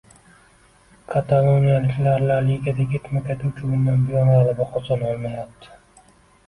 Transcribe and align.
Kataloniyaliklar 1.11 2.25
La 2.31 2.39
Ligada 2.47 2.87
ketma-ket 2.95 3.45
uch 3.53 3.63
o‘yindan 3.69 4.03
buyon 4.09 4.35
g‘alaba 4.35 4.69
qozona 4.75 5.15
olmayapti 5.15 5.77